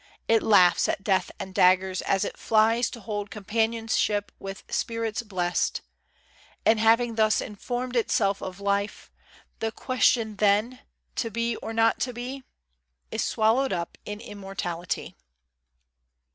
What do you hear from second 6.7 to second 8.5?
having thus informed itself